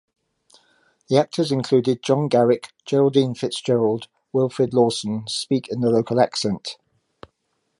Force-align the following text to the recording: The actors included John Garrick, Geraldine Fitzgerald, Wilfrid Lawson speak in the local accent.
The 1.09 1.17
actors 1.19 1.51
included 1.51 2.01
John 2.01 2.27
Garrick, 2.27 2.73
Geraldine 2.87 3.35
Fitzgerald, 3.35 4.07
Wilfrid 4.33 4.73
Lawson 4.73 5.25
speak 5.27 5.67
in 5.67 5.81
the 5.81 5.91
local 5.91 6.19
accent. 6.19 6.77